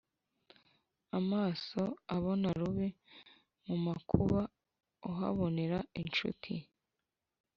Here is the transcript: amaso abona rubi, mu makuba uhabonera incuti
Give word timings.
amaso 1.19 1.81
abona 2.15 2.47
rubi, 2.59 2.87
mu 3.67 3.75
makuba 3.85 4.39
uhabonera 5.09 5.79
incuti 6.01 6.55